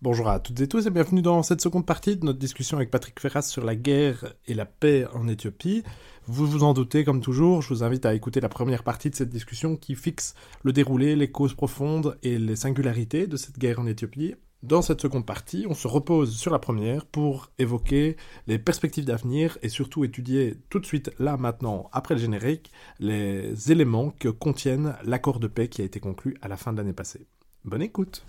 [0.00, 2.88] Bonjour à toutes et tous et bienvenue dans cette seconde partie de notre discussion avec
[2.88, 5.82] Patrick Ferras sur la guerre et la paix en Éthiopie.
[6.28, 9.16] Vous vous en doutez, comme toujours, je vous invite à écouter la première partie de
[9.16, 13.80] cette discussion qui fixe le déroulé, les causes profondes et les singularités de cette guerre
[13.80, 14.36] en Éthiopie.
[14.62, 19.58] Dans cette seconde partie, on se repose sur la première pour évoquer les perspectives d'avenir
[19.62, 22.70] et surtout étudier tout de suite, là maintenant, après le générique,
[23.00, 26.76] les éléments que contiennent l'accord de paix qui a été conclu à la fin de
[26.76, 27.26] l'année passée.
[27.64, 28.24] Bonne écoute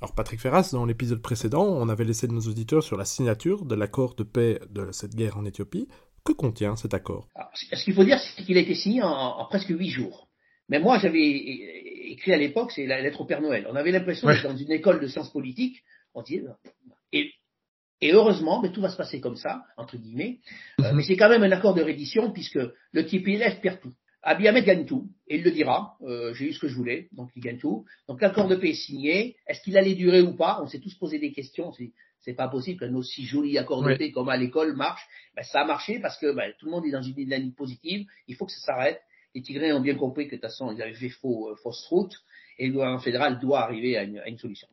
[0.00, 3.74] Alors Patrick Ferras, dans l'épisode précédent, on avait laissé nos auditeurs sur la signature de
[3.74, 5.88] l'accord de paix de cette guerre en Éthiopie.
[6.24, 7.28] Que contient cet accord?
[7.54, 10.28] Ce qu'il faut dire, c'est qu'il a été signé en, presque huit jours.
[10.68, 11.22] Mais moi, j'avais
[12.10, 13.66] écrit à l'époque, c'est la lettre au Père Noël.
[13.70, 15.82] On avait l'impression d'être dans une école de sciences politiques.
[16.14, 16.42] On dit,
[17.12, 17.32] et,
[18.02, 20.40] et heureusement, mais tout va se passer comme ça, entre guillemets.
[20.80, 20.96] Euh, mhm.
[20.96, 22.58] mais c'est quand même un accord de reddition puisque
[22.92, 23.94] le TPLF perd tout.
[24.24, 27.08] Abiy Ahmed gagne tout, et il le dira, euh, j'ai eu ce que je voulais,
[27.10, 27.84] donc il gagne tout.
[28.08, 30.60] Donc l'accord de paix est signé, est-ce qu'il allait durer ou pas?
[30.62, 31.72] On s'est tous posé des questions,
[32.20, 35.04] c'est pas possible qu'un aussi joli accord de paix comme à l'école marche.
[35.34, 38.06] Ben, ça a marché parce que ben, tout le monde est dans une dynamique positive,
[38.28, 39.00] il faut que ça s'arrête.
[39.34, 41.84] Les Tigréens ont bien compris que de toute façon ils avaient fait faux, euh, fausse
[41.88, 42.14] route,
[42.58, 44.68] et le gouvernement fédéral doit arriver à une, solution.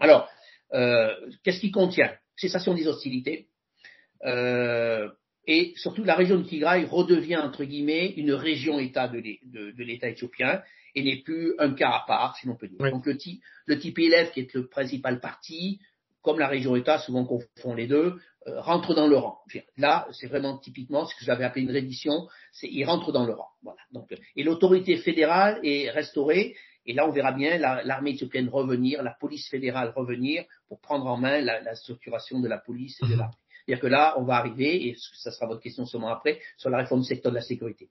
[0.00, 0.28] Alors,
[0.72, 2.12] euh, qu'est-ce qu'il contient?
[2.36, 3.48] Cessation des hostilités,
[4.24, 5.08] euh,
[5.46, 10.62] et surtout la région de Tigray redevient entre guillemets une région-État de l'État éthiopien
[10.94, 12.78] et n'est plus un cas à part, si l'on peut dire.
[12.90, 13.16] Donc le,
[13.66, 15.78] le TPLF, qui est le principal parti,
[16.22, 19.38] comme la région-État, souvent confond les deux, euh, rentre dans le rang.
[19.76, 23.32] Là, c'est vraiment typiquement ce que j'avais appelé une reddition, c'est il rentre dans le
[23.32, 23.48] rang.
[23.62, 23.78] Voilà.
[23.92, 26.56] Donc, et l'autorité fédérale est restaurée.
[26.86, 31.16] Et là, on verra bien l'armée éthiopienne revenir, la police fédérale revenir pour prendre en
[31.16, 33.18] main la, la structuration de la police et de mhm.
[33.18, 33.34] l'armée.
[33.66, 36.78] C'est-à-dire que là, on va arriver, et ça sera votre question seulement après, sur la
[36.78, 37.88] réforme du secteur de la sécurité.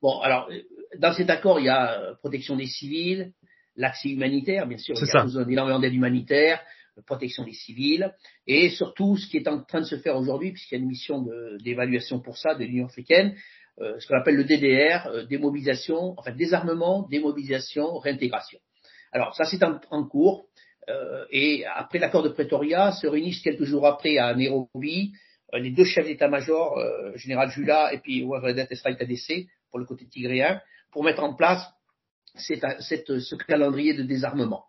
[0.00, 0.62] Bon, alors, euh,
[0.98, 3.32] dans cet accord, il y a euh, protection des civils,
[3.76, 6.62] l'accès humanitaire, bien sûr, il y a besoin d'énormément d'aide humanitaire,
[6.96, 8.10] euh, protection des civils,
[8.46, 10.88] et surtout ce qui est en train de se faire aujourd'hui, puisqu'il y a une
[10.88, 11.26] mission
[11.62, 13.36] d'évaluation pour ça de l'Union africaine,
[13.78, 18.58] ce qu'on appelle le DDR, démobilisation, enfin désarmement, démobilisation, réintégration.
[19.12, 20.46] Alors ça c'est en, cours.
[20.88, 25.12] Euh, et après l'accord de Pretoria, se réunissent quelques jours après à Nairobi
[25.54, 29.84] euh, les deux chefs d'état-major, euh, général Jula et puis Wavredet Esraï Tadessé, pour le
[29.84, 30.60] côté tigréen,
[30.90, 31.62] pour mettre en place
[32.34, 34.64] ce calendrier de désarmement.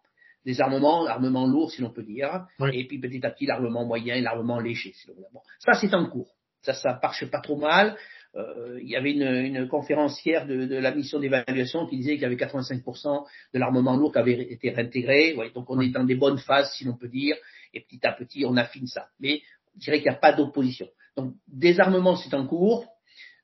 [0.46, 4.22] Désarmement, armement lourd si l'on peut dire, et puis petit à petit l'armement moyen et
[4.22, 4.92] l'armement léger.
[4.94, 5.24] Si l'on veut.
[5.34, 6.36] Bon, ça c'est en cours.
[6.62, 7.98] Ça, ça marche pas trop mal.
[8.36, 12.24] Euh, il y avait une, une conférencière de, de, la mission d'évaluation qui disait qu'il
[12.24, 15.36] y avait 85% de l'armement lourd qui avait été réintégré.
[15.54, 17.36] Donc on est dans des bonnes phases, si l'on peut dire,
[17.74, 19.08] et petit à petit on affine ça.
[19.20, 19.42] Mais
[19.76, 20.88] je dirais qu'il n'y a pas d'opposition.
[21.16, 22.88] Donc désarmement c'est en cours,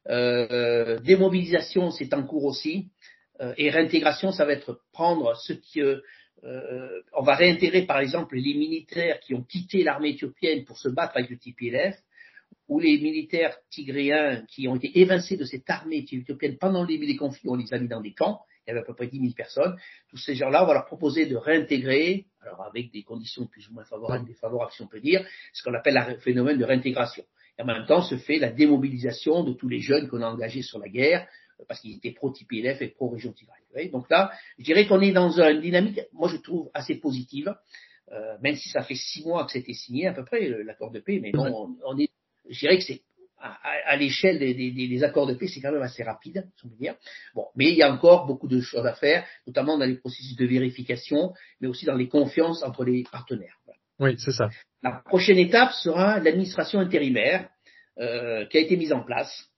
[0.09, 2.87] euh, démobilisation c'est en cours aussi,
[3.41, 6.01] euh, et réintégration ça va être prendre ce qui euh,
[7.13, 11.17] on va réintégrer par exemple les militaires qui ont quitté l'armée éthiopienne pour se battre
[11.17, 11.95] avec le TPLF
[12.69, 17.07] où les militaires tigréens qui ont été évincés de cette armée éthiopienne pendant le début
[17.07, 19.07] des conflits, on les a mis dans des camps, il y avait à peu près
[19.07, 19.75] 10 000 personnes,
[20.09, 23.73] tous ces gens-là, on va leur proposer de réintégrer, alors avec des conditions plus ou
[23.73, 27.23] moins favorables, défavorables si on peut dire, ce qu'on appelle le phénomène de réintégration.
[27.57, 30.61] Et en même temps se fait la démobilisation de tous les jeunes qu'on a engagés
[30.61, 31.27] sur la guerre,
[31.59, 33.89] euh, parce qu'ils étaient pro-TPLF et pro-région Tigray.
[33.89, 37.55] Donc là, je dirais qu'on est dans une dynamique, moi je trouve assez positive,
[38.11, 40.99] euh, même si ça fait six mois que c'était signé à peu près l'accord de
[40.99, 42.09] paix, mais bon, on est
[42.49, 43.01] je dirais que c'est
[43.41, 46.95] à, l'échelle des, accords de paix, c'est quand même assez rapide, si on peut dire.
[47.33, 50.35] Bon, mais il y a encore beaucoup de choses à faire, notamment dans les processus
[50.35, 53.57] de vérification, mais aussi dans les confiances entre les partenaires.
[53.99, 54.49] Oui, c'est ça.
[54.83, 57.49] La prochaine étape sera l'administration intérimaire
[57.99, 59.49] euh, qui a été mise en place.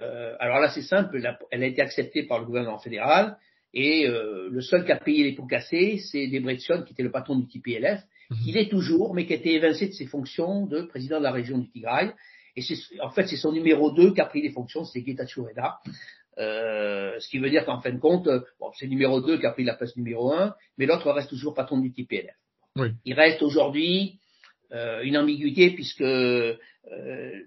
[0.00, 1.20] Euh, alors là, c'est simple,
[1.50, 3.36] elle a été acceptée par le gouvernement fédéral
[3.72, 7.10] et euh, le seul qui a payé les pots cassés, c'est Debretsion, qui était le
[7.10, 8.38] patron du TPLF, mhm.
[8.42, 11.32] qui l'est toujours, mais qui a été évincé de ses fonctions de président de la
[11.32, 12.12] région du Tigray
[12.56, 12.62] et
[13.02, 15.78] en fait, c'est son numéro 2 qui a pris les fonctions, c'est Getachew Reda.
[16.38, 19.50] Euh, ce qui veut dire qu'en fin de compte, bon, c'est numéro 2 qui a
[19.50, 22.34] pris la place numéro 1, mais l'autre reste toujours patron du TPLF.
[22.76, 22.88] Oui.
[23.04, 24.20] Il reste aujourd'hui
[24.72, 26.56] euh, une ambiguïté puisque euh,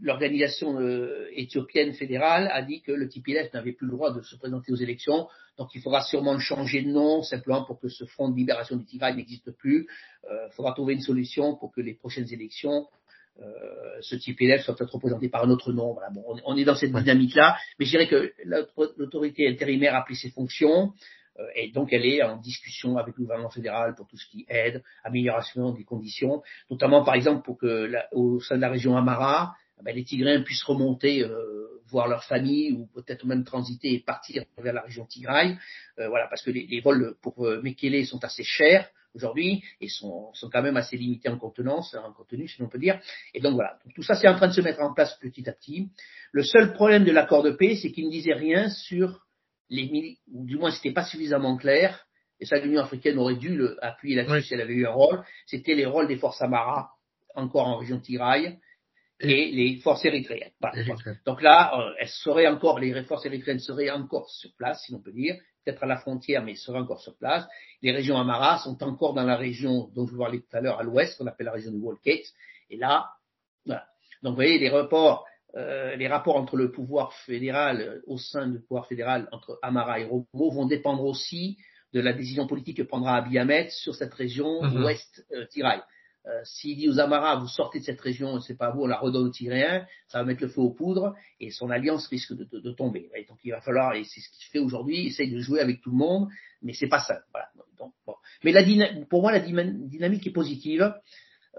[0.02, 4.36] l'organisation euh, éthiopienne fédérale a dit que le TPLF n'avait plus le droit de se
[4.36, 8.28] présenter aux élections, donc il faudra sûrement changer de nom simplement pour que ce front
[8.28, 9.88] de libération du Tigray n'existe plus.
[10.30, 12.88] Il faudra trouver une solution pour que les prochaines élections
[13.42, 13.46] euh,
[14.02, 15.94] ce type élève soit peut-être représenté par un autre nom.
[15.94, 18.32] Voilà, bon, on, est dans cette dynamique-là, mais je dirais que
[18.98, 20.94] l'autorité intérimaire a pris ses fonctions.
[21.40, 24.46] Euh, et donc elle est en discussion avec le gouvernement fédéral pour tout ce qui
[24.50, 29.56] aide, amélioration des conditions, notamment par exemple pour que au sein de la région Amara,
[29.80, 34.00] eh ben, les Tigréens puissent remonter euh, voir leur famille ou peut-être même transiter et
[34.00, 35.58] partir vers la région Tigray.
[36.00, 39.90] Euh, voilà, parce que les, les vols pour euh, Mekele sont assez chers aujourd'hui et
[39.90, 43.00] sont, sont, quand même assez limités en contenance, en contenu si l'on peut dire.
[43.34, 45.48] Et donc voilà, donc, tout ça c'est en train de se mettre en place petit
[45.50, 45.90] à petit.
[46.32, 49.22] Le seul problème de l'accord de paix, c'est qu'il ne disait rien sur
[49.70, 52.06] les ou du moins c'était pas suffisamment clair,
[52.40, 55.24] et ça l'Union africaine aurait dû le, appuyer là-dessus si elle avait eu un rôle,
[55.46, 56.92] c'était les rôles des forces Amara,
[57.36, 58.60] encore en région Tigray,
[59.20, 60.52] et les forces érythréennes.
[61.26, 65.02] Donc là, euh, elles seraient encore, les forces érythréennes seraient encore sur place, si l'on
[65.02, 67.46] peut dire, peut-être à la frontière, mais seraient encore sur place.
[67.82, 70.80] Les régions Amara sont encore dans la région dont je vous parlais tout à l'heure,
[70.80, 72.26] à l'ouest, qu'on appelle la région du Wolkate.
[72.70, 73.10] Et là,
[73.66, 73.86] voilà.
[74.22, 75.26] Donc vous voyez, les rapports,
[75.56, 80.00] euh, les rapports entre le pouvoir fédéral, euh, au sein du pouvoir fédéral, entre Amara
[80.00, 81.58] et Romo, vont dépendre aussi
[81.94, 84.84] de la décision politique que prendra Abiy Ahmed sur cette région mm-hmm.
[84.84, 85.82] ouest euh, Tiraï.
[86.26, 88.98] Euh, S'il dit aux Amara, vous sortez de cette région, c'est pas vous, on la
[88.98, 92.46] redonne aux Tyréens, ça va mettre le feu aux poudres et son alliance risque de,
[92.46, 93.10] de, de tomber.
[93.16, 95.82] Et donc il va falloir, et c'est ce qu'il fait aujourd'hui, essaye de jouer avec
[95.82, 96.30] tout le monde,
[96.62, 97.20] mais c'est pas ça.
[97.34, 97.50] Voilà.
[97.78, 98.16] Donc, bon.
[98.44, 98.64] Mais la
[99.10, 100.94] pour moi, la dynamique est positive.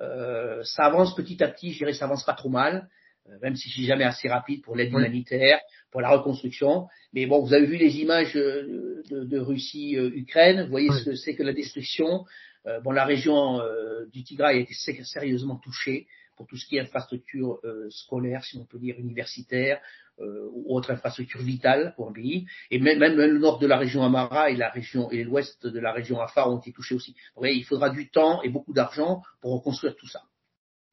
[0.01, 2.89] Euh, ça avance petit à petit, je dirais, ça avance pas trop mal.
[3.29, 5.59] Euh, même si c'est jamais assez rapide pour l'aide humanitaire,
[5.91, 6.89] pour la reconstruction.
[7.13, 11.15] Mais bon, vous avez vu les images euh, de, de Russie-Ukraine, vous voyez ce que
[11.15, 12.25] c'est que la destruction.
[12.67, 13.61] Euh, bon, la région
[14.13, 16.07] du Tigray a été sérieusement touchée
[16.37, 19.81] pour tout ce qui est infrastructure scolaire, si on peut dire universitaire,
[20.19, 22.47] ou autre infrastructure vitale pour un pays.
[22.73, 25.79] Et même, même, le nord de la région Amara et la région et l'ouest de
[25.79, 27.15] la région Afar ont été touchés aussi.
[27.37, 30.23] Donc, il faudra du temps et beaucoup d'argent pour reconstruire tout ça.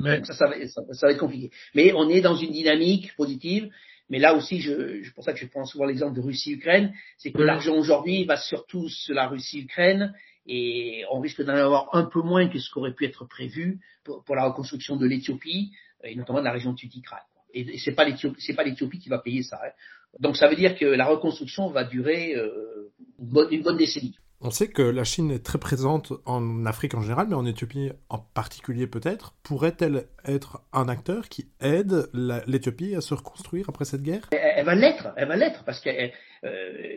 [0.01, 0.23] Mais...
[0.23, 1.51] ça, ça, va, ça, va, être compliqué.
[1.75, 3.71] Mais on est dans une dynamique positive.
[4.09, 7.31] Mais là aussi, je, c'est pour ça que je prends souvent l'exemple de Russie-Ukraine, c'est
[7.31, 10.13] que l'argent aujourd'hui va surtout sur la Russie-Ukraine
[10.47, 14.35] et on risque d'en avoir un peu moins que ce qu'aurait pu être prévu pour,
[14.35, 15.71] la reconstruction de l'Éthiopie
[16.03, 17.21] et notamment de la région de Tutikray.
[17.53, 19.59] Et, c'est pas l'Éthiopie qui va payer ça.
[19.63, 19.71] Hein.
[20.19, 24.15] Donc ça veut dire que la reconstruction va durer euh, une, bonne, une bonne décennie.
[24.43, 27.91] On sait que la Chine est très présente en Afrique en général, mais en Éthiopie
[28.09, 29.35] en particulier peut-être.
[29.43, 32.09] Pourrait-elle être un acteur qui aide
[32.47, 34.27] l'Éthiopie à se reconstruire après cette guerre?
[34.31, 36.09] Elle, va l'être, elle va l'être, parce que euh,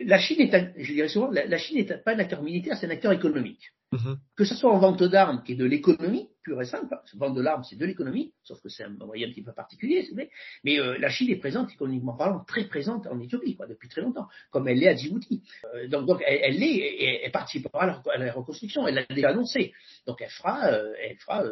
[0.05, 2.91] la Chine est, je dirais souvent, la, Chine n'est pas un acteur militaire, c'est un
[2.91, 3.73] acteur économique.
[3.95, 4.17] Mm-hmm.
[4.35, 7.41] Que ce soit en vente d'armes, qui est de l'économie pure et simple, vente de
[7.41, 10.13] l'arme, c'est de l'économie, sauf que c'est un moyen un petit peu particulier, si vous
[10.13, 10.29] voulez.
[10.63, 14.01] Mais euh, la Chine est présente, économiquement parlant, très présente en Éthiopie, quoi, depuis très
[14.01, 15.41] longtemps, comme elle l'est à Djibouti.
[15.73, 19.05] Euh, donc, donc, elle, elle est, elle, participera à la, à la, reconstruction, elle l'a
[19.05, 19.73] déjà annoncé.
[20.05, 21.43] Donc, elle fera, euh, elle fera,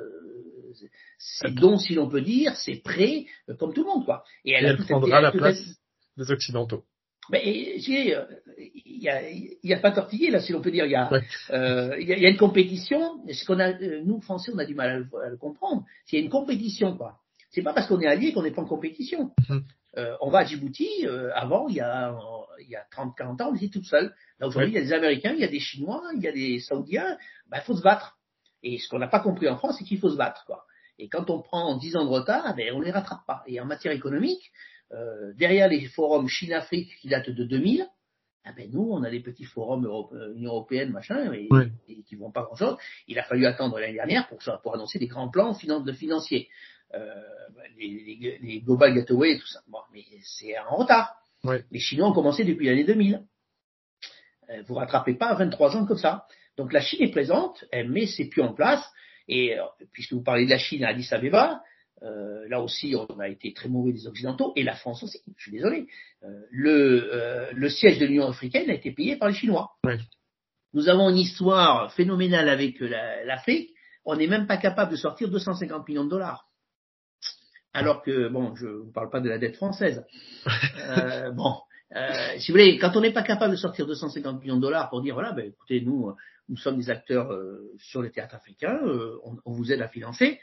[1.17, 3.25] c'est donc, si l'on peut dire, c'est prêt,
[3.57, 4.23] comme tout le monde, quoi.
[4.45, 5.81] Et elle, prendra la place
[6.17, 6.83] des Occidentaux.
[7.29, 10.85] Mais il n'y a, y a pas tortillé là, si l'on peut dire.
[10.85, 11.09] Il y, a,
[11.51, 13.23] euh, il, y a, une compétition.
[13.31, 15.85] Ce qu'on a, euh, nous Français, on a du mal à le, comprendre.
[16.05, 17.19] S'il y a une compétition, quoi.
[17.51, 19.31] C'est pas parce qu'on est allié qu'on n'est pas en compétition.
[19.47, 19.61] Mm-hmm.
[19.97, 20.89] Euh, on va à Djibouti.
[21.05, 22.15] Euh, avant, il y a,
[22.59, 24.13] il y a 30, 40 ans, on était tout seul.
[24.39, 26.31] Là aujourd'hui, il y a des Américains, il y a des Chinois, il y a
[26.31, 27.17] des Saoudiens.
[27.49, 28.17] Ben, il faut se battre.
[28.63, 30.65] Et ce qu'on n'a pas compris en France, c'est qu'il faut se battre, quoi.
[30.99, 33.43] Et quand on prend 10 ans de retard, ben, on les rattrape pas.
[33.47, 34.51] Et en matière économique,
[34.93, 37.87] euh, derrière les forums Chine-Afrique qui datent de 2000,
[38.45, 41.47] ah ben nous, on a des petits forums euh, Union européenne, machin, et,
[41.87, 42.77] et qui vont pas grand-chose.
[43.07, 46.49] Il a fallu attendre l'année dernière pour, pour annoncer des grands plans de financiers,
[46.93, 47.21] euh,
[47.77, 49.61] les, les, Global Gateway et tout ça.
[49.67, 51.15] Bon, mais c'est en retard.
[51.71, 53.23] Les Chinois ont commencé depuis l'année 2000.
[54.49, 56.25] Euh, vous rattrapez pas 23 ans comme ça.
[56.57, 58.85] Donc la Chine est présente, elle met ses en place,
[59.27, 59.55] et
[59.93, 61.63] puisque vous parlez de la Chine à Addis Abeba,
[62.03, 65.43] euh, là aussi, on a été très mauvais des Occidentaux, et la France aussi, je
[65.43, 65.87] suis désolé.
[66.23, 69.71] Euh, le, euh, le, siège de l'Union africaine a été payé par les Chinois.
[70.73, 73.71] Nous avons une histoire phénoménale avec l'Afrique,
[74.05, 76.47] on n'est même pas capable de sortir 250 millions de dollars.
[77.73, 80.03] Alors que, bon, je ne vous parle pas de la dette française.
[81.35, 81.55] bon,
[82.37, 85.01] si vous voulez, quand on n'est pas capable de sortir 250 millions de dollars pour
[85.01, 86.11] dire, voilà, ben, écoutez, nous,
[86.49, 87.31] nous sommes des acteurs
[87.77, 88.79] sur le théâtre africain,
[89.23, 90.39] on, on, vous aide à financer,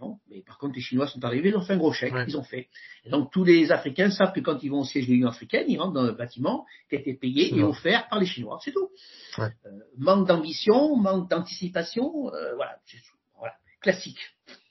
[0.00, 2.36] non, mais par contre, les Chinois sont arrivés, ils ont fait un gros chèque, ils
[2.36, 2.68] ont fait.
[3.04, 5.64] Et donc, tous les Africains savent que quand ils vont au siège de l'Union africaine,
[5.68, 8.72] ils rentrent dans un bâtiment qui a été payé et offert par les Chinois, c'est
[8.72, 8.90] tout.
[9.38, 9.48] Euh,
[9.96, 12.78] manque d'ambition, manque d'anticipation, euh, voilà,
[13.38, 14.20] voilà, classique.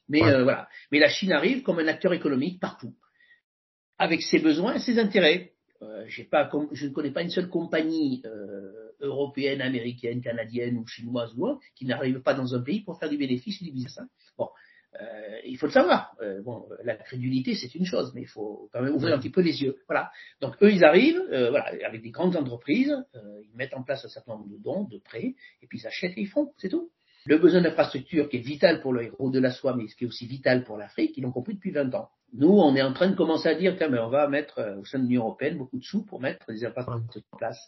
[0.08, 2.94] Mais euh, voilà, mais la Chine arrive comme un acteur économique partout,
[3.98, 5.54] avec ses besoins et ses intérêts.
[6.32, 8.24] Pas, je ne connais pas une seule compagnie
[9.02, 13.10] européenne, américaine, canadienne ou chinoise ou autre qui n'arrive pas dans un pays pour faire
[13.10, 14.00] du bénéfice du business.
[14.00, 14.08] Hein.
[14.38, 14.55] Bon, Euh,
[15.48, 16.16] il faut le savoir.
[16.22, 19.30] Euh, bon, la crédulité, c'est une chose, mais il faut quand même ouvrir un petit
[19.30, 19.78] peu les yeux.
[19.88, 20.12] Voilà.
[20.42, 24.10] Donc eux, ils arrivent, euh, voilà, avec des grandes entreprises, ils mettent en place un
[24.10, 26.90] certain nombre de dons, de prêts, et puis ils achètent et ils font, c'est tout.
[27.26, 30.04] Le besoin d'infrastructure qui est vital pour le héros de la soie, mais ce qui
[30.04, 32.10] est aussi vital pour l'Afrique, ils l'ont compris depuis 20 ans.
[32.34, 35.00] Nous, on est en train de commencer à dire, mais on va mettre au sein
[35.00, 37.60] de l'Union européenne beaucoup de sous pour mettre des infrastructures en place.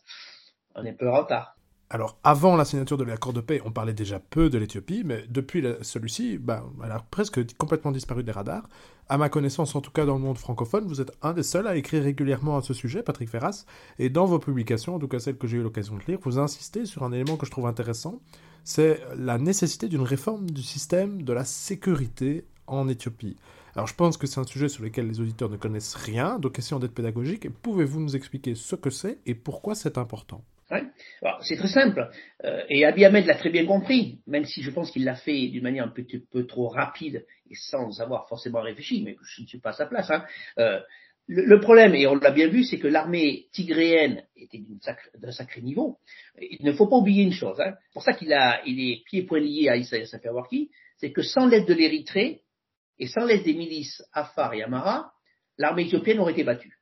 [0.75, 1.56] On est peu en retard.
[1.89, 5.23] Alors, avant la signature de l'accord de paix, on parlait déjà peu de l'Éthiopie, mais
[5.29, 8.67] depuis celui-ci, bah, elle a presque complètement disparu des radars.
[9.07, 11.65] À ma connaissance, en tout cas dans le monde francophone, vous êtes un des seuls
[11.65, 13.63] à écrire régulièrement à ce sujet, Patrick Ferras,
[13.99, 16.39] et dans vos publications, en tout cas celles que j'ai eu l'occasion de lire, vous
[16.39, 18.19] insistez sur un élément que je trouve intéressant,
[18.65, 23.37] c'est la nécessité d'une réforme du système de la sécurité en Éthiopie.
[23.75, 26.59] Alors je pense que c'est un sujet sur lequel les auditeurs ne connaissent rien, donc
[26.59, 27.49] essayons d'être pédagogiques.
[27.61, 30.43] Pouvez-vous nous expliquer ce que c'est et pourquoi c'est important?
[31.41, 32.09] C'est très simple.
[32.43, 35.47] Euh, et Abiy Ahmed l'a très bien compris, même si je pense qu'il l'a fait
[35.47, 39.47] d'une manière un peu, peu, trop rapide et sans avoir forcément réfléchi, mais je ne
[39.47, 40.09] suis pas à sa place.
[40.11, 40.25] Hein.
[40.59, 40.79] Euh,
[41.27, 44.61] le, problème, et on l'a bien vu, c'est que l'armée tigréenne était
[45.17, 45.97] d'un sacré, niveau.
[46.39, 47.59] Il ne faut pas oublier une chose.
[47.59, 47.73] Hein.
[47.87, 51.21] C'est pour ça qu'il a, il est pieds poings liés à Issaïas Afewerki, c'est que
[51.21, 52.43] sans l'aide de l'Érythrée
[52.97, 55.11] et sans l'aide des milices Afar et Amara,
[55.57, 56.76] l'armée éthiopienne aurait été battue.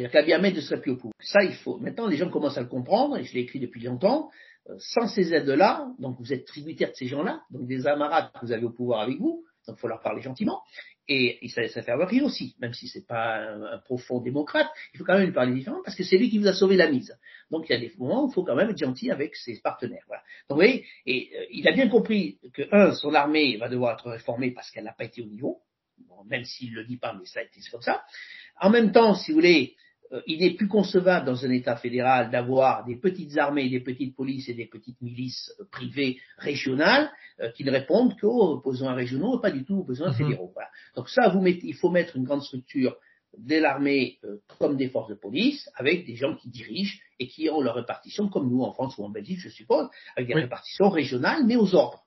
[0.00, 1.14] C'est-à-dire qu'Abiy Ahmed ne serait plus au pouvoir.
[1.20, 1.78] Ça, il faut.
[1.78, 4.30] Maintenant, les gens commencent à le comprendre, et je l'ai écrit depuis longtemps.
[4.68, 8.46] Euh, sans ces aides-là, donc vous êtes tributaire de ces gens-là, donc des amarades que
[8.46, 10.62] vous avez au pouvoir avec vous, donc il faut leur parler gentiment.
[11.10, 15.04] Et, ça, ça fait avoir aussi, même si c'est pas un, profond démocrate, il faut
[15.04, 17.16] quand même lui parler différemment parce que c'est lui qui vous a sauvé la mise.
[17.50, 19.58] Donc il y a des moments où il faut quand même être gentil avec ses
[19.60, 20.04] partenaires.
[20.06, 20.18] Donc
[20.50, 24.10] vous voyez, et euh, il a bien compris que un, son armée va devoir être
[24.10, 25.62] réformée parce qu'elle n'a pas été au niveau,
[26.26, 28.02] même s'il le dit pas, mais ça a été comme ça.
[28.60, 29.76] En même temps, si vous voulez,
[30.26, 34.48] il n'est plus concevable dans un État fédéral d'avoir des petites armées, des petites polices
[34.48, 37.10] et des petites milices euh, privées régionales
[37.40, 40.16] euh, qui ne répondent qu'aux besoins régionaux et pas du tout aux besoins mhm.
[40.16, 40.54] fédéraux.
[40.96, 42.96] Donc ça, vous mettez, il faut mettre une grande structure
[43.36, 44.18] de l'armée
[44.58, 48.28] comme des forces de police avec des gens qui dirigent et qui ont leur répartition,
[48.28, 51.74] comme nous en France ou en Belgique, je suppose, avec des répartitions régionales, mais aux
[51.74, 52.04] ordres.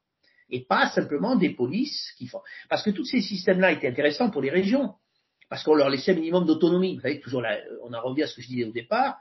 [0.50, 2.42] Et pas simplement des polices qui font.
[2.70, 4.96] Parce que tous ces systèmes-là étaient intéressants pour les régions
[5.52, 6.96] parce qu'on leur laissait un minimum d'autonomie.
[6.96, 9.20] Vous savez, toujours là, on a revenu à ce que je disais au départ,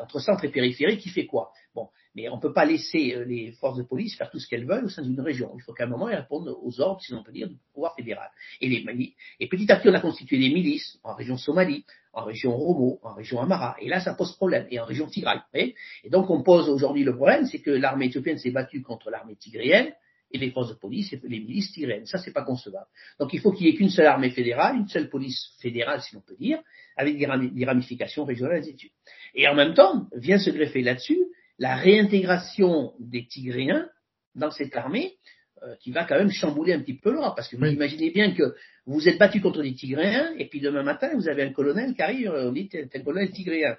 [0.00, 1.50] entre centre et périphérie, qui fait quoi?
[1.74, 4.46] Bon, mais on ne peut pas laisser euh, les forces de police faire tout ce
[4.46, 5.50] qu'elles veulent au sein d'une région.
[5.56, 7.96] Il faut qu'à un moment, elles répondent aux ordres, si l'on peut dire, du pouvoir
[7.96, 8.30] fédéral.
[8.60, 12.22] Et, les, et petit à petit, on a constitué des milices en région Somalie, en
[12.22, 13.74] région Romo, en région Amara.
[13.80, 14.68] Et là, ça pose problème.
[14.70, 15.40] Et en région Tigray.
[15.52, 19.34] Et donc, on pose aujourd'hui le problème, c'est que l'armée éthiopienne s'est battue contre l'armée
[19.34, 19.92] tigréenne
[20.30, 22.06] et les forces de police et les milices tyrènes.
[22.06, 22.86] Ça, c'est pas concevable.
[23.20, 26.14] Donc, il faut qu'il n'y ait qu'une seule armée fédérale, une seule police fédérale, si
[26.14, 26.58] l'on peut dire,
[26.96, 28.76] avec des ramifications régionales, et
[29.34, 31.18] Et en même temps, vient se greffer là-dessus
[31.58, 33.88] la réintégration des Tigréens
[34.34, 35.14] dans cette armée,
[35.62, 38.32] euh, qui va quand même chambouler un petit peu l'Europe, parce que vous imaginez bien
[38.32, 38.54] que
[38.84, 42.02] vous êtes battu contre des Tigréens, et puis demain matin, vous avez un colonel qui
[42.02, 43.76] arrive, on dit, c'est un colonel tigréen.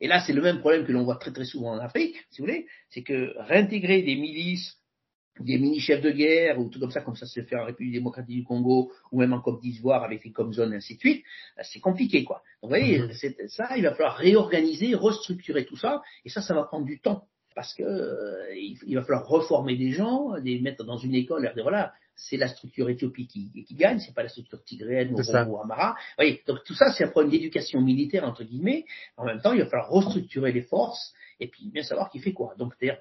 [0.00, 2.40] Et là, c'est le même problème que l'on voit très très souvent en Afrique, si
[2.40, 4.81] vous voulez, c'est que réintégrer des milices
[5.40, 8.36] des mini-chefs de guerre ou tout comme ça, comme ça se fait en République démocratique
[8.36, 11.24] du Congo ou même en Côte d'Ivoire avec les zones et ainsi de suite,
[11.58, 12.42] euh, c'est compliqué quoi.
[12.62, 13.48] Donc vous voyez, mm-hmm.
[13.48, 17.26] ça, il va falloir réorganiser, restructurer tout ça, et ça, ça va prendre du temps
[17.54, 21.54] parce que euh, il, va falloir reformer des gens, les mettre dans une école, et
[21.54, 25.58] dire voilà, c'est la structure éthiopique qui, qui gagne, c'est pas la structure tigréenne ou,
[25.58, 25.90] Amara.
[25.92, 28.84] Vous voyez, donc tout ça, c'est un problème d'éducation militaire entre guillemets.
[29.16, 32.32] En même temps, il va falloir restructurer les forces et puis bien savoir qui fait
[32.32, 32.54] quoi.
[32.56, 32.92] Donc, euh,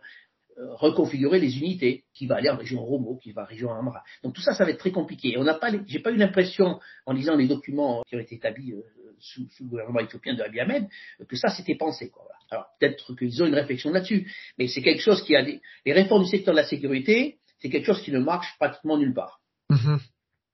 [0.58, 4.04] reconfigurer les unités, qui va aller en région Romo, qui va en région Amra.
[4.24, 5.36] Donc tout ça, ça va être très compliqué.
[5.38, 8.74] On n'a pas, j'ai pas eu l'impression, en lisant les documents qui ont été établis
[8.74, 8.82] euh,
[9.20, 10.88] sous, le gouvernement éthiopien de Abiy Ahmed,
[11.28, 12.10] que ça s'était pensé.
[12.10, 12.24] Quoi.
[12.50, 15.94] Alors peut-être qu'ils ont une réflexion là-dessus, mais c'est quelque chose qui a des, les
[15.94, 19.40] réformes du secteur de la sécurité, c'est quelque chose qui ne marche pratiquement nulle part.
[19.70, 20.00] Mm-hmm.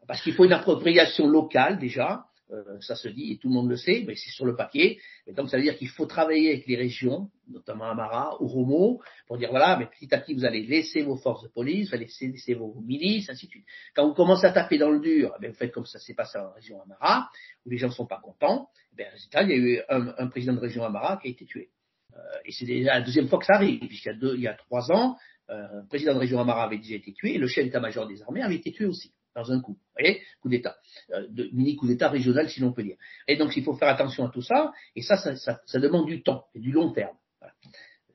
[0.08, 3.70] Parce qu'il faut une appropriation locale déjà, euh, ça se dit et tout le monde
[3.70, 5.00] le sait, mais c'est sur le papier.
[5.26, 9.02] Et donc ça veut dire qu'il faut travailler avec les régions, notamment Amara ou Romo,
[9.28, 11.96] pour dire voilà, mais petit à petit vous allez laisser vos forces de police, vous
[11.96, 13.66] allez laisser, vos milices, ainsi de suite.
[13.96, 16.38] Quand vous commencez à taper dans le dur, eh vous faites comme ça s'est passé
[16.38, 17.30] en région Amara,
[17.66, 18.70] où les gens ne sont pas contents.
[18.98, 21.70] Eh résultat, il y a eu un, président de région Amara qui a été tué.
[22.16, 24.42] Euh, et c'est déjà la deuxième fois que ça arrive, puisqu'il y a, deux, il
[24.42, 25.18] y a trois ans,
[25.50, 28.22] euh, un président de région Amara avait déjà été tué, et le chef d'état-major des
[28.24, 29.74] armées avait été tué aussi dans un coup.
[29.74, 30.76] Vous voyez Coup d'État.
[31.12, 32.98] Euh, mini coup d'État régional, si l'on peut dire.
[33.28, 36.46] Et donc, il faut faire attention à tout ça, et ça, ça, demande du temps,
[36.56, 37.16] et du long terme.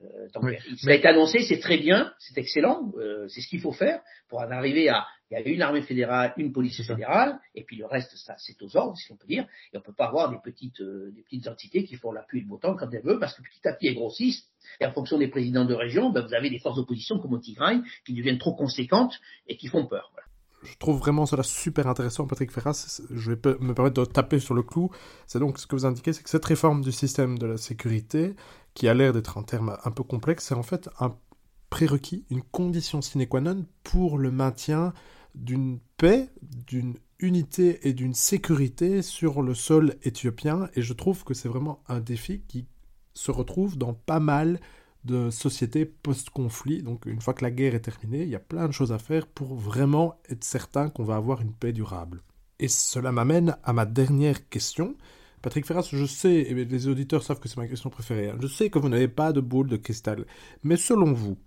[0.01, 0.27] Euh,
[0.77, 4.01] ça a été annoncé, c'est très bien, c'est excellent, euh, c'est ce qu'il faut faire
[4.27, 7.77] pour en arriver à, Il y a une armée fédérale, une police fédérale, et puis
[7.77, 9.47] le reste, ça, c'est aux ordres, si on peut dire.
[9.71, 12.47] Et on peut pas avoir des petites, euh, des petites entités qui font l'appui de
[12.47, 14.43] bouton quand elles veulent, parce que petit à petit, elles grossissent.
[14.81, 17.39] Et en fonction des présidents de région, ben, vous avez des forces d'opposition comme au
[17.39, 20.11] Tigray qui deviennent trop conséquentes et qui font peur.
[20.63, 23.01] Je trouve vraiment cela super intéressant, Patrick Ferras.
[23.09, 24.89] Je vais me permettre de taper sur le clou.
[25.27, 28.35] C'est donc ce que vous indiquez, c'est que cette réforme du système de la sécurité,
[28.73, 31.15] qui a l'air d'être un terme un peu complexe, c'est en fait un
[31.69, 34.93] prérequis, une condition sine qua non pour le maintien
[35.35, 40.69] d'une paix, d'une unité et d'une sécurité sur le sol éthiopien.
[40.75, 42.67] Et je trouve que c'est vraiment un défi qui
[43.13, 44.59] se retrouve dans pas mal
[45.05, 46.83] de sociétés post-conflit.
[46.83, 48.99] Donc une fois que la guerre est terminée, il y a plein de choses à
[48.99, 52.21] faire pour vraiment être certain qu'on va avoir une paix durable.
[52.59, 54.95] Et cela m'amène à ma dernière question.
[55.41, 58.37] Patrick Ferras, je sais, et les auditeurs savent que c'est ma question préférée, hein.
[58.39, 60.25] je sais que vous n'avez pas de boule de cristal,
[60.63, 61.37] mais selon vous,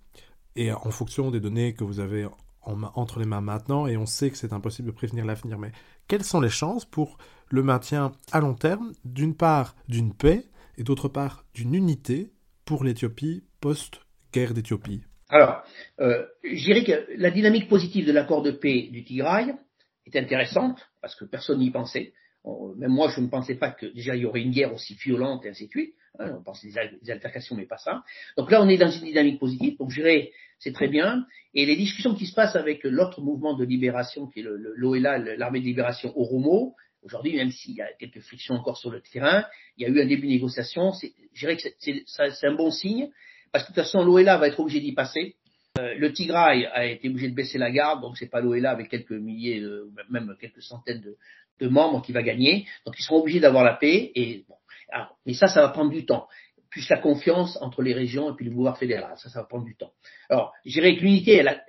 [0.55, 2.27] et en fonction des données que vous avez
[2.61, 5.71] entre les mains maintenant, et on sait que c'est impossible de prévenir l'avenir, mais
[6.07, 7.17] quelles sont les chances pour
[7.49, 10.47] le maintien à long terme, d'une part d'une paix,
[10.77, 12.31] et d'autre part d'une unité
[12.65, 15.63] pour l'Éthiopie post-guerre d'Éthiopie Alors,
[15.99, 19.53] euh, je dirais que la dynamique positive de l'accord de paix du Tigray
[20.05, 22.13] est intéressante, parce que personne n'y pensait.
[22.77, 25.45] Même moi, je ne pensais pas que déjà il y aurait une guerre aussi violente
[25.45, 25.93] et ainsi de suite.
[26.19, 26.69] Hein, on pensait
[27.01, 28.03] des, altercations, mais pas ça.
[28.37, 29.77] Donc là, on est dans une dynamique positive.
[29.77, 31.25] Donc je dirais, c'est très bien.
[31.53, 35.59] Et les discussions qui se passent avec l'autre mouvement de libération, qui est l'OELA, l'armée
[35.59, 39.45] de libération Oromo, aujourd'hui, même s'il y a quelques frictions encore sur le terrain,
[39.77, 40.91] il y a eu un début de négociation.
[41.33, 43.09] Je dirais que c'est un bon signe,
[43.51, 45.35] parce que de toute façon, l'OELA va être obligé d'y passer.
[45.79, 48.89] Euh, le Tigray a été obligé de baisser la garde, donc c'est pas l'OELA avec
[48.89, 49.63] quelques milliers,
[50.09, 51.17] même quelques centaines de,
[51.59, 52.67] de membres qui va gagner.
[52.85, 54.11] Donc ils seront obligés d'avoir la paix.
[54.15, 54.55] Et bon,
[55.25, 56.27] mais ça, ça va prendre du temps.
[56.69, 59.65] Plus la confiance entre les régions et puis le pouvoir fédéral, ça, ça va prendre
[59.65, 59.91] du temps.
[60.29, 61.61] Alors, je dirais que l'unité, elle a,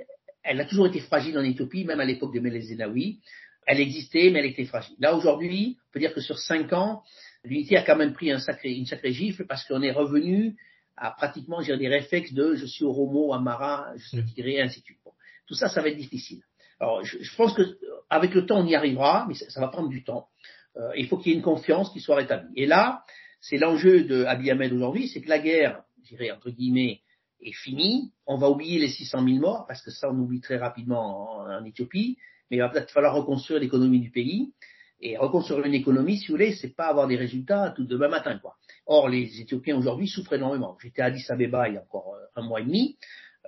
[0.42, 3.20] elle a toujours été fragile en Éthiopie, même à l'époque de Meles Zenawi.
[3.66, 4.96] Elle existait, mais elle était fragile.
[4.98, 7.02] Là, aujourd'hui, on peut dire que sur cinq ans,
[7.44, 10.56] l'unité a quand même pris un sacré, une sacrée gifle parce qu'on est revenu
[11.00, 14.80] à pratiquement, j'ai des réflexes de je suis Oromo, Amara, je suis Tigray, et ainsi
[14.80, 14.98] de suite.
[15.04, 15.12] Bon.
[15.46, 16.42] Tout ça, ça va être difficile.
[16.80, 17.62] Alors, je, je pense que
[18.10, 20.28] avec le temps, on y arrivera, mais ça, va prendre du temps.
[20.76, 22.52] Euh, il faut qu'il y ait une confiance qui soit rétablie.
[22.56, 23.02] Et là,
[23.40, 27.02] c'est l'enjeu de Abiy Ahmed aujourd'hui, c'est que la guerre, je dirais entre guillemets,
[27.40, 28.12] est finie.
[28.26, 31.64] On va oublier les 600 000 morts, parce que ça, on oublie très rapidement en,
[31.64, 32.16] Éthiopie,
[32.50, 34.52] mais il va peut-être falloir reconstruire l'économie du pays.
[35.00, 38.38] Et reconstruire une économie, si vous voulez, c'est pas avoir des résultats tout demain matin,
[38.38, 38.56] quoi.
[38.86, 40.76] Or, les Éthiopiens aujourd'hui souffrent énormément.
[40.82, 42.96] J'étais à Addis Abeba il y a encore euh, un mois et demi.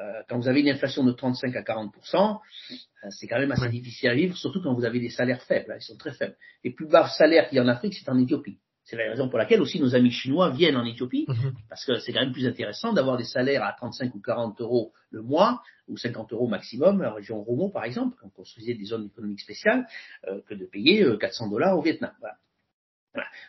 [0.01, 3.69] Euh, quand vous avez une inflation de 35 à 40 euh, c'est quand même assez
[3.69, 5.73] difficile à vivre, surtout quand vous avez des salaires faibles.
[5.73, 6.37] Hein, ils sont très faibles.
[6.65, 8.61] Les plus bas salaires qu'il y a en Afrique, c'est en Éthiopie.
[8.91, 11.55] C'est la raison pour laquelle aussi nos amis chinois viennent en Éthiopie, mhm.
[11.69, 14.93] parce que c'est quand même plus intéressant d'avoir des salaires à 35 ou 40 euros
[15.13, 18.87] le mois, ou 50 euros maximum, en région Romo par exemple, quand on construisait des
[18.87, 19.87] zones économiques spéciales,
[20.27, 22.11] euh, que de payer 400 dollars au Vietnam.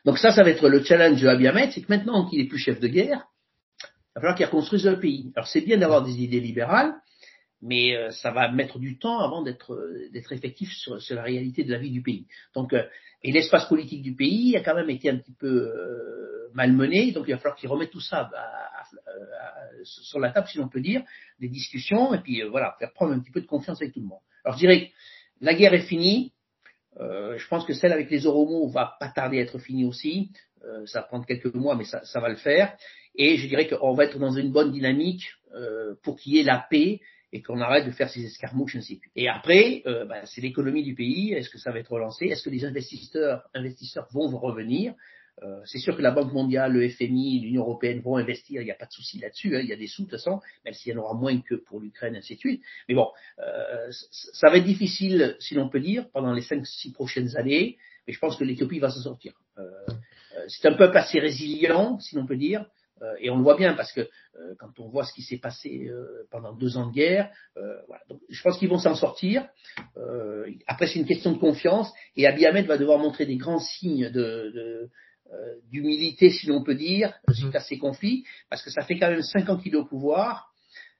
[0.06, 2.48] Donc ça, ça va être le challenge de Abiy Ahmed, c'est que maintenant qu'il est
[2.48, 3.26] plus chef de guerre,
[3.82, 5.32] il va falloir qu'ils reconstruisent le pays.
[5.36, 6.94] Alors c'est bien d'avoir des idées libérales,
[7.62, 11.64] mais euh, ça va mettre du temps avant d'être euh, d'être effectif sur, la réalité
[11.64, 12.26] de la vie du pays.
[12.56, 12.84] Donc euh,
[13.24, 15.72] et l'espace politique du pays a quand même été un petit peu
[16.56, 18.32] malmené, donc il va falloir qu'ils remettent tout ça
[19.84, 21.04] sur la table, si l'on peut dire,
[21.40, 24.08] des discussions, et puis voilà, faire prendre un petit peu de confiance avec tout le
[24.08, 24.22] monde.
[24.44, 24.92] Alors je dirais,
[25.40, 26.34] la guerre est finie.
[27.00, 30.32] je pense que celle avec les Oromos va pas tarder à être finie aussi.
[30.86, 32.76] ça va prendre quelques mois, mais ça, ça va le faire.
[33.16, 36.44] Et je dirais qu'on va être dans une bonne dynamique euh, pour qu'il y ait
[36.44, 37.02] la paix
[37.34, 39.02] et qu'on arrête de faire ces escarmouches ainsi.
[39.16, 41.34] Et après, euh, bah, c'est l'économie du pays.
[41.34, 44.94] Est-ce que ça va être relancé Est-ce que les investisseurs, investisseurs vont revenir
[45.44, 48.62] euh, C'est sûr que la Banque mondiale, le FMI, l'Union européenne vont investir.
[48.62, 49.56] Il n'y a pas de souci là-dessus.
[49.56, 51.40] Hein, il y a des sous de toute façon, même s'il y en aura moins
[51.40, 52.64] que pour l'Ukraine, ainsi de suite.
[52.90, 53.08] Mais bon,
[53.40, 53.92] euh,
[54.34, 57.78] ça va être difficile, si l'on peut dire, pendant les cinq, six prochaines années.
[58.08, 59.34] Mais je pense que l'Éthiopie va s'en sortir.
[59.58, 59.64] Euh,
[60.48, 62.66] c'est un peuple assez résilient, si l'on peut dire.
[63.02, 65.38] Euh, et on le voit bien parce que euh, quand on voit ce qui s'est
[65.38, 68.04] passé euh, pendant deux ans de guerre, voilà.
[68.10, 69.48] Donc, je pense qu'ils vont s'en sortir.
[70.68, 74.10] après, c'est une question de confiance et Abiy Ahmed va devoir montrer des grands signes
[74.10, 74.90] de,
[75.70, 77.34] d'humilité, si l'on peut dire, mhm.
[77.34, 79.86] suite à ces conflits, parce que ça fait quand même cinq ans qu'il est au
[79.86, 80.52] pouvoir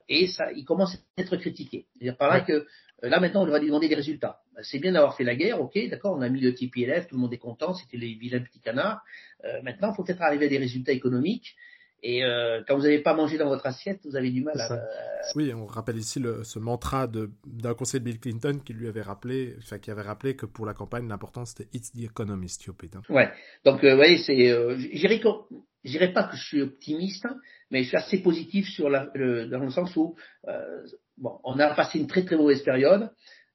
[0.08, 1.86] et ça, il commence à être critiqué.
[1.92, 2.66] C'est-à-dire par là que
[3.02, 4.38] là maintenant, on va lui demander des résultats.
[4.62, 7.20] C'est bien d'avoir fait la guerre, ok, d'accord, on a mis le TPLF, tout le
[7.20, 9.02] monde est content, c'était les vilains petits canards.
[9.62, 11.54] maintenant, il faut peut-être arriver à des résultats économiques
[12.02, 14.80] et euh, quand vous n'avez pas mangé dans votre assiette, vous avez du mal à.
[15.36, 19.02] Oui, on rappelle ici le, ce mantra d'un conseiller de Bill Clinton qui lui avait
[19.02, 22.96] rappelé, enfin, qui avait rappelé que pour la campagne, l'important c'était It's the economy, stupid.
[22.96, 23.02] Hein.
[23.08, 23.30] Ouais.
[23.64, 24.50] Donc, euh, vous voyez, c'est.
[24.50, 27.26] Euh, je dirais pas que je suis optimiste,
[27.70, 30.16] mais je suis assez positif sur la, le, dans le sens où,
[30.48, 30.84] euh,
[31.18, 33.10] bon, on a passé une très très mauvaise période.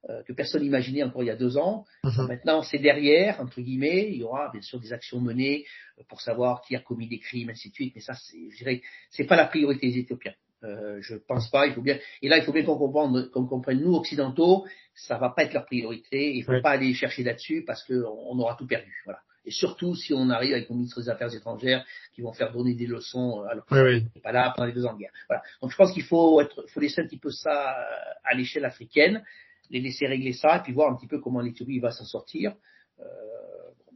[0.09, 1.85] Euh, que personne n'imaginait encore il y a deux ans.
[2.03, 2.27] Mhm.
[2.27, 5.65] Maintenant, c'est derrière, entre guillemets, il y aura bien sûr des actions menées
[5.99, 8.57] euh, pour savoir qui a commis des crimes, ainsi de suite, mais ça, c'est, je
[8.57, 10.33] dirais, c'est pas la priorité des Éthiopiens.
[10.63, 11.67] Euh, je pense pas.
[11.67, 11.99] Il faut bien.
[12.21, 15.53] Et là, il faut bien qu'on comprenne, qu'on comprenne nous occidentaux, ça va pas être
[15.53, 16.33] leur priorité.
[16.35, 18.91] Il faut pas aller chercher là-dessus parce qu'on on aura tout perdu.
[19.05, 19.19] Voilà.
[19.45, 22.75] Et surtout si on arrive avec nos ministres des Affaires étrangères qui vont faire donner
[22.75, 24.21] des leçons alors oui, oui.
[24.21, 25.13] pas là pendant les deux ans de guerre.
[25.29, 25.41] Voilà.
[25.61, 27.73] Donc je pense qu'il faut être, faut laisser un petit peu ça
[28.25, 29.23] à l'échelle africaine
[29.69, 32.53] les laisser régler ça et puis voir un petit peu comment l'Éthiopie va s'en sortir.
[32.99, 33.03] Euh,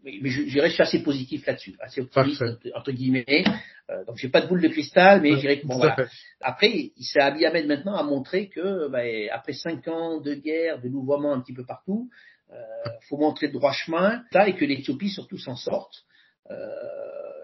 [0.03, 2.43] mais, mais je, je, suis assez positif là-dessus, assez optimiste
[2.75, 3.43] entre, guillemets.
[3.89, 5.95] Euh, donc j'ai pas de boule de cristal, mais je dirais que bon voilà.
[6.41, 10.89] Après, c'est Abiy Ahmed maintenant à montrer que ben, après cinq ans de guerre, de
[10.89, 12.09] louvoiement un petit peu partout,
[12.51, 16.03] euh, faut montrer le droit chemin, ça et que l'Éthiopie surtout s'en sorte.
[16.49, 16.55] Euh,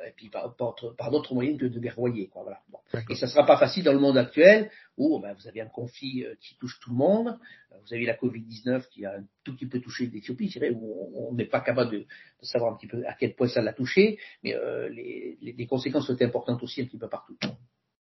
[0.08, 2.28] et puis par, par, par d'autres moyens que de guerroyer.
[2.28, 2.60] Quoi, voilà.
[2.70, 2.80] Bon.
[3.10, 5.68] Et ça ne sera pas facile dans le monde actuel où ben, vous avez un
[5.68, 7.38] conflit euh, qui touche tout le monde.
[7.72, 11.34] Euh, vous avez la Covid-19 qui a un tout petit peu touché l'Éthiopie, où on
[11.34, 12.06] n'est pas capable de, de,
[12.42, 15.68] savoir un petit peu à quel point ça l'a touché, mais euh, les, les, les,
[15.68, 17.38] conséquences sont importantes aussi un petit peu partout.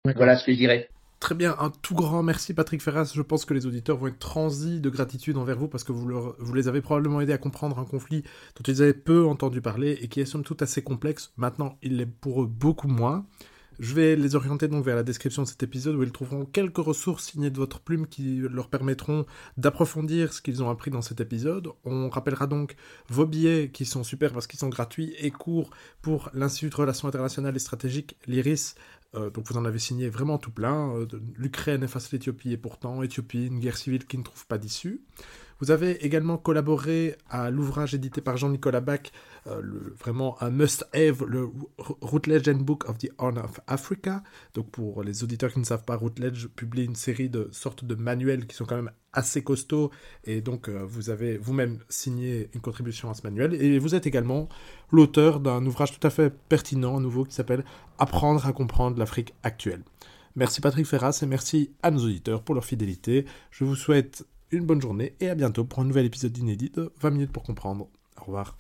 [0.05, 0.89] Voilà ce que je dirais.
[1.21, 3.11] Très bien, un tout grand merci Patrick Ferras.
[3.13, 6.55] Je pense que les auditeurs vont être transis de gratitude envers vous parce que vous,
[6.55, 8.23] les avez probablement aidés à comprendre un conflit
[8.55, 11.33] dont ils avaient peu entendu parler et qui est somme toute assez complexe.
[11.37, 13.27] Maintenant, il l'est pour eux beaucoup moins.
[13.79, 16.79] Je vais les orienter donc vers la description de cet épisode où ils trouveront quelques
[16.79, 19.25] ressources signées de votre plume qui leur permettront
[19.57, 21.69] d'approfondir ce qu'ils ont appris dans cet épisode.
[21.85, 22.75] On rappellera donc
[23.09, 25.71] vos billets qui sont super parce qu'ils sont gratuits et courts
[26.03, 28.75] pour l'Institut de Relations Internationales et Stratégiques, l'IRIS,
[29.15, 30.95] euh, donc vous en avez signé vraiment tout plein.
[30.95, 35.03] Euh, L'Ukraine efface l'Éthiopie et pourtant Éthiopie, une guerre civile qui ne trouve pas d'issue.
[35.61, 39.01] Vous avez également collaboré à l'ouvrage édité par Jean-Nicolas Bach,
[39.49, 39.61] euh,
[39.99, 44.23] vraiment un must-have, le Routledge Book of the Horn of Africa.
[44.55, 47.95] Donc pour les auditeurs qui ne savent pas, Routledge publie une série de sortes de
[47.97, 49.91] manuels qui sont quand même assez costauds
[50.25, 54.07] et donc euh, vous avez vous-même signé une contribution à ce manuel et vous êtes
[54.07, 54.49] également
[54.93, 57.65] l'auteur d'un ouvrage tout à fait pertinent, nouveau, qui s'appelle
[57.99, 59.83] Apprendre à comprendre l'Afrique actuelle.
[60.37, 63.25] Merci Patrick Ferras et merci à nos auditeurs pour leur fidélité.
[63.51, 66.93] Je vous souhaite une bonne journée et à bientôt pour un nouvel épisode d'Inédit de
[67.01, 67.89] 20 minutes pour comprendre.
[68.21, 68.57] Au revoir.